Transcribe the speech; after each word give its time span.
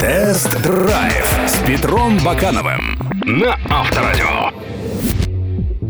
Тест-драйв 0.00 1.40
с 1.46 1.58
Петром 1.66 2.18
Бакановым 2.24 2.98
на 3.24 3.58
Авторадио. 3.68 4.50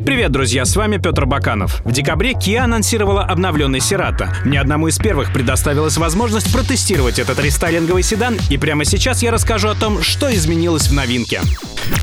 Привет, 0.05 0.33
друзья, 0.33 0.65
с 0.65 0.75
вами 0.75 0.97
Петр 0.97 1.27
Баканов. 1.27 1.81
В 1.85 1.93
декабре 1.93 2.33
Kia 2.33 2.59
анонсировала 2.59 3.23
обновленный 3.23 3.79
Cerato. 3.79 4.29
Мне 4.45 4.61
одному 4.61 4.89
из 4.89 4.99
первых 4.99 5.33
предоставилась 5.33 5.97
возможность 5.97 6.53
протестировать 6.53 7.21
этот 7.21 7.39
рестайлинговый 7.39 8.03
седан, 8.03 8.37
и 8.51 8.59
прямо 8.59 8.85
сейчас 8.85 9.23
я 9.23 9.31
расскажу 9.31 9.69
о 9.69 9.75
том, 9.75 10.03
что 10.03 10.35
изменилось 10.35 10.89
в 10.89 10.93
новинке. 10.93 11.41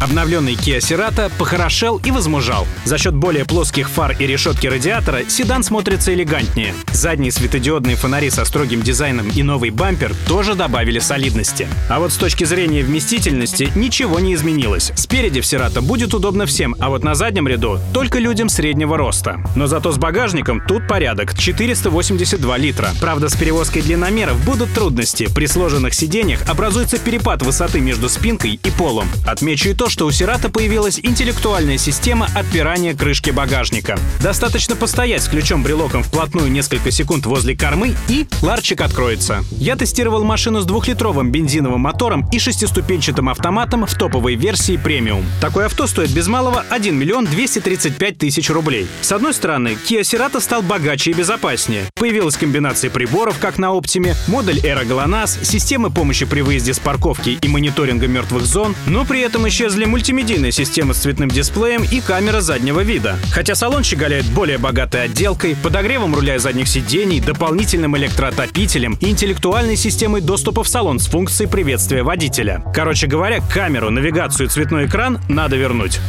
Обновленный 0.01 0.53
Kia 0.53 0.77
Cerato 0.77 1.31
похорошел 1.37 1.99
и 2.03 2.11
возмужал. 2.11 2.67
За 2.85 2.97
счет 2.97 3.15
более 3.15 3.45
плоских 3.45 3.89
фар 3.89 4.15
и 4.19 4.27
решетки 4.27 4.67
радиатора 4.67 5.21
седан 5.27 5.63
смотрится 5.63 6.13
элегантнее. 6.13 6.73
Задние 6.91 7.31
светодиодные 7.31 7.95
фонари 7.95 8.29
со 8.29 8.45
строгим 8.45 8.81
дизайном 8.81 9.29
и 9.29 9.43
новый 9.43 9.69
бампер 9.69 10.13
тоже 10.27 10.55
добавили 10.55 10.99
солидности. 10.99 11.67
А 11.89 11.99
вот 11.99 12.11
с 12.11 12.17
точки 12.17 12.43
зрения 12.43 12.83
вместительности 12.83 13.71
ничего 13.75 14.19
не 14.19 14.33
изменилось. 14.33 14.91
Спереди 14.95 15.41
в 15.41 15.45
Cerato 15.45 15.81
будет 15.81 16.13
удобно 16.13 16.45
всем, 16.45 16.75
а 16.79 16.89
вот 16.89 17.03
на 17.03 17.15
заднем 17.15 17.47
ряду 17.47 17.79
только 17.93 18.19
людям 18.19 18.49
среднего 18.49 18.97
роста. 18.97 19.41
Но 19.55 19.67
зато 19.67 19.91
с 19.91 19.97
багажником 19.97 20.61
тут 20.67 20.87
порядок— 20.87 21.37
482 21.37 22.57
литра. 22.57 22.89
Правда, 22.99 23.29
с 23.29 23.35
перевозкой 23.35 23.81
длинномеров 23.81 24.43
будут 24.45 24.73
трудности. 24.73 25.27
При 25.33 25.47
сложенных 25.47 25.93
сиденьях 25.93 26.47
образуется 26.47 26.97
перепад 26.97 27.41
высоты 27.41 27.79
между 27.79 28.09
спинкой 28.09 28.59
и 28.63 28.69
полом. 28.71 29.07
Отмечу 29.25 29.69
и 29.69 29.73
то, 29.77 29.89
что 29.89 30.07
у 30.07 30.11
Сирата 30.11 30.49
появилась 30.49 30.99
интеллектуальная 31.01 31.77
система 31.77 32.27
отпирания 32.35 32.95
крышки 32.95 33.29
багажника. 33.29 33.97
Достаточно 34.21 34.75
постоять 34.75 35.21
с 35.21 35.27
ключом-брелоком 35.27 36.01
вплотную 36.01 36.51
несколько 36.51 36.89
секунд 36.89 37.27
возле 37.27 37.55
кормы, 37.55 37.95
и 38.09 38.27
ларчик 38.41 38.81
откроется. 38.81 39.43
Я 39.51 39.75
тестировал 39.75 40.23
машину 40.23 40.61
с 40.61 40.65
двухлитровым 40.65 41.31
бензиновым 41.31 41.81
мотором 41.81 42.27
и 42.31 42.39
шестиступенчатым 42.39 43.29
автоматом 43.29 43.85
в 43.85 43.93
топовой 43.93 44.35
версии 44.35 44.77
премиум. 44.77 45.23
Такое 45.39 45.67
авто 45.67 45.85
стоит 45.85 46.09
без 46.09 46.27
малого 46.27 46.65
1 46.69 46.95
миллион 46.95 47.25
235 47.25 48.17
тысяч 48.17 48.49
рублей. 48.49 48.87
С 49.01 49.11
одной 49.11 49.33
стороны, 49.33 49.77
Kia 49.87 50.01
Cerato 50.01 50.41
стал 50.41 50.63
богаче 50.63 51.11
и 51.11 51.13
безопаснее. 51.13 51.85
Появилась 51.95 52.35
комбинация 52.35 52.89
приборов, 52.89 53.37
как 53.37 53.59
на 53.59 53.67
Optime, 53.67 54.15
модуль 54.27 54.57
Aero 54.59 54.85
GLONASS, 54.87 55.45
системы 55.45 55.91
помощи 55.91 56.25
при 56.25 56.41
выезде 56.41 56.73
с 56.73 56.79
парковки 56.79 57.37
и 57.39 57.47
мониторинга 57.47 58.07
мертвых 58.07 58.45
зон, 58.45 58.75
но 58.87 59.05
при 59.05 59.21
этом 59.21 59.45
исчезли 59.57 59.85
мультимедийная 59.85 60.51
система 60.51 60.93
с 60.93 60.99
цветным 60.99 61.29
дисплеем 61.29 61.83
и 61.83 61.99
камера 61.99 62.41
заднего 62.41 62.81
вида. 62.81 63.17
Хотя 63.31 63.55
салон 63.55 63.83
щеголяет 63.83 64.25
более 64.27 64.59
богатой 64.59 65.05
отделкой, 65.05 65.55
подогревом 65.55 66.13
руля 66.13 66.35
и 66.35 66.37
задних 66.37 66.67
сидений, 66.67 67.19
дополнительным 67.19 67.97
электроотопителем 67.97 68.99
и 69.01 69.09
интеллектуальной 69.09 69.75
системой 69.75 70.21
доступа 70.21 70.63
в 70.63 70.67
салон 70.67 70.99
с 70.99 71.07
функцией 71.07 71.49
приветствия 71.49 72.03
водителя. 72.03 72.63
Короче 72.71 73.07
говоря, 73.07 73.39
камеру, 73.51 73.89
навигацию 73.89 74.45
и 74.45 74.49
цветной 74.49 74.85
экран 74.85 75.19
надо 75.27 75.55
вернуть. 75.55 75.99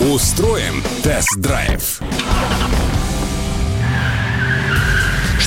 Устроим 0.00 0.82
тест-драйв. 1.02 2.00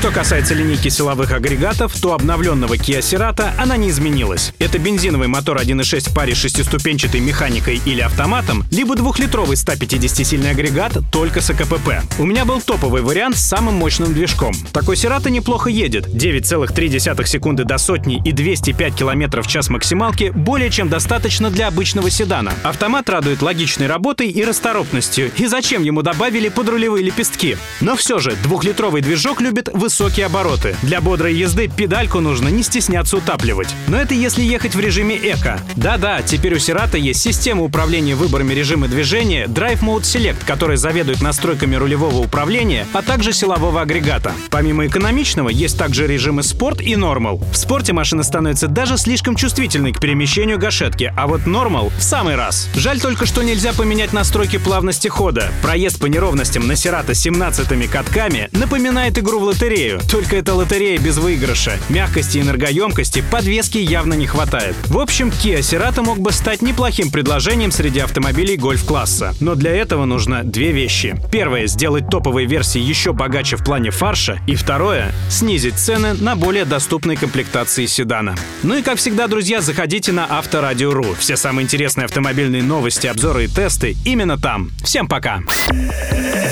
Что 0.02 0.10
касается 0.10 0.56
линейки 0.56 0.90
силовых 0.90 1.32
агрегатов, 1.32 1.94
то 2.02 2.16
обновленного 2.16 2.74
Kia 2.74 3.02
Cerato 3.02 3.52
она 3.60 3.78
не 3.78 3.92
изменилась. 3.92 4.52
Это 4.58 4.80
бензиновый 4.80 5.28
мотор 5.28 5.58
1.6 5.58 6.10
в 6.10 6.16
паре 6.16 6.34
с 6.34 6.40
шестиступенчатой 6.40 7.20
механикой 7.20 7.80
или 7.86 8.02
автоматом, 8.02 8.66
либо 8.72 8.96
двухлитровый 8.96 9.58
150-сильный 9.58 10.50
агрегат 10.50 10.98
только 11.12 11.40
с 11.40 11.52
АКПП. 11.52 12.02
У 12.18 12.26
меня 12.26 12.46
был 12.46 12.62
топовый 12.62 13.04
вариант 13.04 13.38
с 13.38 13.44
самым 13.48 13.76
мощным 13.76 14.12
движком. 14.12 14.56
Такой 14.74 14.96
Cerato 14.96 15.30
неплохо 15.30 15.70
едет. 15.70 16.08
9,3 16.08 17.28
секунды 17.28 17.64
до 17.64 17.78
сотни 17.78 18.20
и 18.26 18.32
205 18.32 18.96
км 18.96 19.44
в 19.44 19.48
час 19.48 19.70
максималки 19.70 20.32
более 20.34 20.72
чем 20.72 20.90
достаточно 20.90 21.52
для 21.52 21.68
обычного 21.68 22.10
седана. 22.10 22.54
Автомат 22.64 23.08
радует 23.08 23.44
логичной 23.44 23.86
работой 23.86 24.30
и 24.30 24.44
расторопностью. 24.44 25.30
И 25.38 25.46
зачем 25.46 25.84
ему 25.84 26.02
добавили 26.02 26.50
подрулевые 26.50 27.06
лепестки? 27.06 27.56
Но 27.82 27.96
все 27.96 28.18
же, 28.18 28.36
двухлитровый 28.42 29.04
движок 29.04 29.42
любит 29.42 29.70
высокие 29.92 30.28
обороты. 30.28 30.74
Для 30.84 31.02
бодрой 31.02 31.36
езды 31.36 31.68
педальку 31.68 32.22
нужно 32.22 32.48
не 32.48 32.64
стесняться 32.64 33.18
утапливать. 33.18 33.68
Но 33.90 33.98
это 33.98 34.14
если 34.14 34.42
ехать 34.42 34.74
в 34.74 34.80
режиме 34.80 35.18
эко. 35.18 35.60
Да-да, 35.76 36.22
теперь 36.22 36.56
у 36.56 36.60
Сирата 36.60 36.98
есть 36.98 37.20
система 37.20 37.64
управления 37.64 38.16
выборами 38.16 38.54
режима 38.54 38.88
движения 38.88 39.48
Drive 39.48 39.82
Mode 39.82 40.04
Select, 40.04 40.46
который 40.48 40.78
заведует 40.78 41.22
настройками 41.22 41.76
рулевого 41.76 42.20
управления, 42.20 42.88
а 42.94 43.02
также 43.02 43.34
силового 43.34 43.82
агрегата. 43.82 44.32
Помимо 44.50 44.88
экономичного, 44.88 45.50
есть 45.50 45.78
также 45.78 46.08
режимы 46.08 46.44
спорт 46.44 46.80
и 46.80 46.96
нормал. 46.96 47.44
В 47.52 47.58
спорте 47.58 47.92
машина 47.92 48.24
становится 48.24 48.70
даже 48.70 48.98
слишком 48.98 49.36
чувствительной 49.36 49.92
к 49.92 50.00
перемещению 50.00 50.58
гашетки, 50.58 51.14
а 51.18 51.28
вот 51.28 51.46
нормал 51.46 51.92
в 52.00 52.02
самый 52.02 52.36
раз. 52.38 52.70
Жаль 52.76 53.02
только, 53.02 53.26
что 53.26 53.44
нельзя 53.44 53.74
поменять 53.74 54.14
настройки 54.14 54.56
плавности 54.56 55.10
хода. 55.10 55.52
Проезд 55.62 56.00
по 56.00 56.06
неровностям 56.06 56.66
на 56.66 56.78
Сирата 56.78 57.14
17 57.14 57.92
катками 57.92 58.48
напоминает 58.54 59.18
игру 59.18 59.42
в 59.42 59.44
лотерею 59.44 59.81
лотерею. 59.82 60.00
Только 60.10 60.36
это 60.38 60.54
лотерея 60.54 61.00
без 61.00 61.18
выигрыша. 61.18 61.78
Мягкости 61.90 62.38
и 62.38 62.42
энергоемкости 62.42 63.24
подвески 63.30 63.78
явно 63.78 64.14
не 64.14 64.28
хватает. 64.28 64.76
В 64.88 65.00
общем, 65.00 65.30
Kia 65.30 65.60
Cerato 65.60 66.04
мог 66.04 66.20
бы 66.20 66.32
стать 66.32 66.62
неплохим 66.62 67.12
предложением 67.12 67.72
среди 67.72 68.00
автомобилей 68.00 68.58
гольф-класса. 68.58 69.34
Но 69.40 69.56
для 69.56 69.72
этого 69.72 70.06
нужно 70.06 70.44
две 70.44 70.72
вещи. 70.72 71.16
Первое— 71.32 71.68
сделать 71.68 72.10
топовые 72.10 72.48
версии 72.48 72.80
еще 72.80 73.14
богаче 73.14 73.58
в 73.58 73.64
плане 73.64 73.92
фарша. 73.92 74.40
И 74.48 74.56
второе— 74.56 75.12
снизить 75.30 75.76
цены 75.76 76.14
на 76.14 76.36
более 76.36 76.66
доступные 76.66 77.18
комплектации 77.18 77.86
седана. 77.86 78.36
Ну 78.64 78.78
и 78.78 78.82
как 78.82 78.98
всегда, 78.98 79.28
друзья, 79.28 79.62
заходите 79.62 80.12
на 80.12 80.26
Авторадио.ру. 80.30 81.16
Все 81.20 81.36
самые 81.36 81.64
интересные 81.64 82.06
автомобильные 82.06 82.64
новости, 82.64 83.08
обзоры 83.08 83.46
и 83.46 83.48
тесты 83.48 83.96
именно 84.06 84.38
там. 84.38 84.72
Всем 84.84 85.08
пока! 85.08 85.42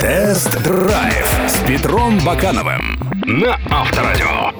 Тест-драйв 0.01 1.28
с 1.47 1.67
Петром 1.67 2.19
Бакановым 2.19 3.19
на 3.29 3.59
Авторадио. 3.69 4.59